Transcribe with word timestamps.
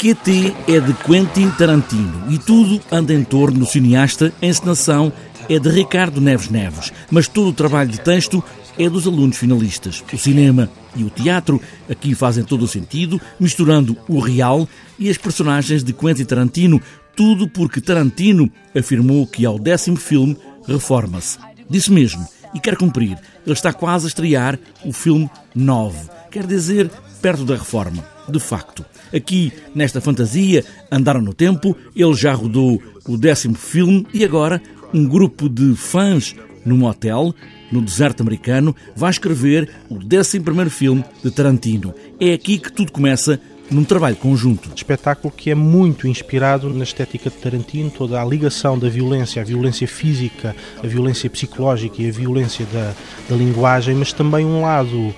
QT 0.00 0.54
é 0.68 0.78
de 0.78 0.94
Quentin 0.94 1.50
Tarantino 1.58 2.30
e 2.30 2.38
tudo 2.38 2.80
anda 2.88 3.12
em 3.12 3.24
torno 3.24 3.58
do 3.58 3.66
cineasta. 3.66 4.32
A 4.40 4.46
encenação 4.46 5.12
é 5.48 5.58
de 5.58 5.68
Ricardo 5.68 6.20
Neves 6.20 6.48
Neves, 6.48 6.92
mas 7.10 7.26
todo 7.26 7.48
o 7.48 7.52
trabalho 7.52 7.90
de 7.90 7.98
texto 7.98 8.40
é 8.78 8.88
dos 8.88 9.08
alunos 9.08 9.36
finalistas. 9.36 10.04
O 10.12 10.16
cinema 10.16 10.70
e 10.94 11.02
o 11.02 11.10
teatro 11.10 11.60
aqui 11.90 12.14
fazem 12.14 12.44
todo 12.44 12.62
o 12.62 12.68
sentido, 12.68 13.20
misturando 13.40 13.96
o 14.08 14.20
real 14.20 14.68
e 15.00 15.10
as 15.10 15.18
personagens 15.18 15.82
de 15.82 15.92
Quentin 15.92 16.24
Tarantino, 16.24 16.80
tudo 17.16 17.48
porque 17.48 17.80
Tarantino 17.80 18.48
afirmou 18.78 19.26
que 19.26 19.44
ao 19.44 19.58
décimo 19.58 19.96
filme 19.96 20.36
reforma-se. 20.64 21.38
Disse 21.68 21.90
mesmo 21.90 22.24
e 22.54 22.60
quer 22.60 22.76
cumprir. 22.76 23.18
Ele 23.44 23.52
está 23.52 23.72
quase 23.72 24.06
a 24.06 24.08
estrear 24.08 24.60
o 24.84 24.92
filme 24.92 25.28
9, 25.56 26.08
quer 26.30 26.46
dizer, 26.46 26.88
perto 27.20 27.44
da 27.44 27.56
reforma. 27.56 28.17
De 28.30 28.38
facto, 28.38 28.84
aqui 29.14 29.52
nesta 29.74 30.00
fantasia, 30.00 30.64
andaram 30.90 31.20
no 31.20 31.32
tempo, 31.32 31.76
ele 31.96 32.14
já 32.14 32.34
rodou 32.34 32.82
o 33.06 33.16
décimo 33.16 33.54
filme 33.54 34.06
e 34.12 34.24
agora 34.24 34.60
um 34.92 35.06
grupo 35.06 35.48
de 35.48 35.74
fãs 35.74 36.34
num 36.64 36.84
hotel 36.84 37.34
no 37.72 37.80
deserto 37.80 38.22
americano 38.22 38.74
vai 38.94 39.10
escrever 39.10 39.70
o 39.88 39.98
décimo 39.98 40.44
primeiro 40.44 40.70
filme 40.70 41.04
de 41.22 41.30
Tarantino. 41.30 41.94
É 42.20 42.32
aqui 42.32 42.58
que 42.58 42.72
tudo 42.72 42.92
começa 42.92 43.40
num 43.70 43.84
trabalho 43.84 44.16
conjunto. 44.16 44.70
Espetáculo 44.74 45.32
que 45.34 45.50
é 45.50 45.54
muito 45.54 46.08
inspirado 46.08 46.70
na 46.70 46.84
estética 46.84 47.30
de 47.30 47.36
Tarantino, 47.36 47.90
toda 47.90 48.20
a 48.20 48.24
ligação 48.24 48.78
da 48.78 48.88
violência, 48.88 49.42
a 49.42 49.44
violência 49.44 49.86
física, 49.86 50.56
a 50.82 50.86
violência 50.86 51.28
psicológica 51.28 52.02
e 52.02 52.08
a 52.08 52.12
violência 52.12 52.66
da, 52.72 52.94
da 53.28 53.36
linguagem, 53.36 53.94
mas 53.94 54.12
também 54.12 54.44
um 54.44 54.62
lado 54.62 55.14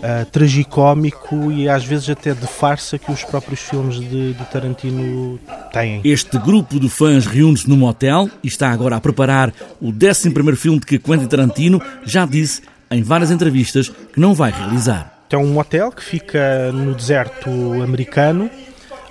uh, 0.00 0.24
tragicómico 0.26 1.50
e 1.52 1.68
às 1.68 1.84
vezes 1.84 2.08
até 2.10 2.34
de 2.34 2.46
farsa 2.46 2.98
que 2.98 3.10
os 3.10 3.22
próprios 3.22 3.60
filmes 3.60 4.00
de, 4.00 4.34
de 4.34 4.44
Tarantino 4.46 5.38
têm. 5.72 6.00
Este 6.04 6.38
grupo 6.38 6.80
de 6.80 6.88
fãs 6.88 7.26
reúne-se 7.26 7.68
num 7.68 7.84
hotel 7.84 8.28
e 8.42 8.48
está 8.48 8.70
agora 8.70 8.96
a 8.96 9.00
preparar 9.00 9.52
o 9.80 9.88
11 9.88 10.56
filme 10.56 10.80
de 10.80 10.86
que 10.86 10.98
Quentin 10.98 11.26
Tarantino 11.26 11.80
já 12.04 12.26
disse 12.26 12.62
em 12.90 13.02
várias 13.02 13.30
entrevistas 13.30 13.88
que 13.88 14.18
não 14.18 14.34
vai 14.34 14.50
realizar. 14.50 15.20
É 15.30 15.36
um 15.36 15.56
hotel 15.58 15.92
que 15.92 16.02
fica 16.02 16.72
no 16.72 16.92
deserto 16.92 17.48
americano, 17.82 18.50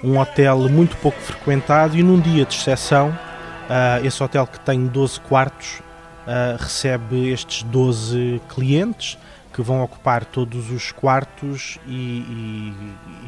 um 0.03 0.17
hotel 0.17 0.67
muito 0.67 0.97
pouco 0.97 1.19
frequentado 1.21 1.97
e 1.97 2.03
num 2.03 2.19
dia 2.19 2.43
de 2.43 2.55
exceção, 2.55 3.09
uh, 3.09 4.05
esse 4.05 4.21
hotel 4.21 4.45
que 4.45 4.59
tem 4.59 4.85
12 4.85 5.21
quartos 5.21 5.79
uh, 6.27 6.61
recebe 6.61 7.29
estes 7.29 7.63
12 7.63 8.41
clientes 8.49 9.17
que 9.59 9.61
vão 9.61 9.83
ocupar 9.83 10.23
todos 10.23 10.71
os 10.71 10.93
quartos 10.93 11.77
e, 11.85 11.91
e, 11.91 12.73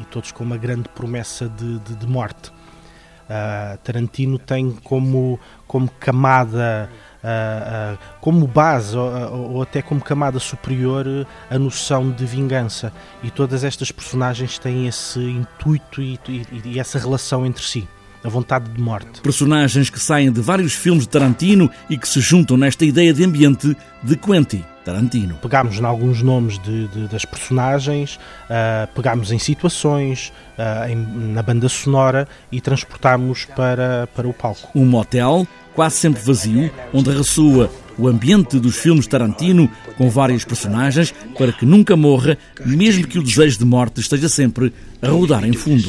e 0.00 0.04
todos 0.10 0.32
com 0.32 0.42
uma 0.42 0.56
grande 0.56 0.88
promessa 0.88 1.46
de, 1.46 1.78
de, 1.80 1.94
de 1.94 2.06
morte. 2.06 2.48
Uh, 2.48 3.76
Tarantino 3.84 4.38
tem 4.38 4.70
como, 4.82 5.38
como 5.66 5.90
camada, 6.00 6.88
uh, 7.22 7.94
uh, 7.94 7.98
como 8.18 8.46
base 8.46 8.96
ou, 8.96 9.52
ou, 9.52 9.62
até 9.62 9.82
como 9.82 10.00
camada 10.00 10.38
superior 10.38 11.06
a 11.50 11.58
noção 11.58 12.10
de 12.10 12.24
vingança. 12.24 12.94
E 13.22 13.30
todas 13.30 13.62
estas 13.62 13.92
personagens 13.92 14.58
têm 14.58 14.86
esse 14.86 15.20
intuito 15.20 16.00
e, 16.00 16.18
e, 16.26 16.62
e 16.64 16.80
essa 16.80 16.98
relação 16.98 17.44
entre 17.44 17.62
si 17.62 17.86
a 18.24 18.28
vontade 18.28 18.70
de 18.70 18.80
morte. 18.80 19.20
Personagens 19.20 19.90
que 19.90 20.00
saem 20.00 20.32
de 20.32 20.40
vários 20.40 20.72
filmes 20.72 21.02
de 21.02 21.10
Tarantino 21.10 21.70
e 21.90 21.98
que 21.98 22.08
se 22.08 22.20
juntam 22.20 22.56
nesta 22.56 22.86
ideia 22.86 23.12
de 23.12 23.22
ambiente 23.22 23.76
de 24.02 24.16
Quentin. 24.16 24.64
Tarantino. 24.84 25.34
Pegámos 25.36 25.78
em 25.78 25.84
alguns 25.84 26.22
nomes 26.22 26.58
de, 26.58 26.88
de, 26.88 27.08
das 27.08 27.24
personagens, 27.24 28.16
uh, 28.16 28.92
pegámos 28.94 29.30
em 29.32 29.38
situações, 29.38 30.32
uh, 30.58 30.88
em, 30.88 30.96
na 31.32 31.42
banda 31.42 31.68
sonora 31.68 32.26
e 32.50 32.60
transportámos 32.60 33.44
para, 33.44 34.08
para 34.14 34.28
o 34.28 34.32
palco. 34.32 34.68
Um 34.74 34.84
motel 34.84 35.46
quase 35.74 35.96
sempre 35.96 36.22
vazio, 36.22 36.70
onde 36.92 37.10
ressoa 37.10 37.70
o 37.98 38.08
ambiente 38.08 38.58
dos 38.58 38.76
filmes 38.76 39.06
Tarantino, 39.06 39.70
com 39.96 40.08
várias 40.08 40.44
personagens, 40.44 41.14
para 41.36 41.52
que 41.52 41.66
nunca 41.66 41.96
morra, 41.96 42.38
mesmo 42.64 43.06
que 43.06 43.18
o 43.18 43.22
desejo 43.22 43.58
de 43.58 43.64
morte 43.64 44.00
esteja 44.00 44.28
sempre 44.28 44.72
a 45.00 45.08
rodar 45.08 45.44
em 45.44 45.52
fundo. 45.52 45.88